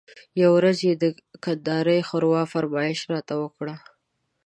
یوه 0.41 0.53
ورځ 0.57 0.77
یې 0.87 0.93
د 1.03 1.05
کندارۍ 1.43 1.99
ښوروا 2.07 2.43
فرمایش 2.53 2.99
راته 3.11 3.33
وکړ. 3.43 3.67